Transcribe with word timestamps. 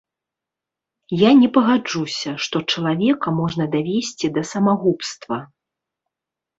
Я 1.23 1.31
не 1.41 1.49
пагаджуся, 1.57 2.31
што 2.47 2.57
чалавека 2.71 3.27
можна 3.43 3.63
давесці 3.79 4.35
да 4.37 4.41
самагубства. 4.57 5.35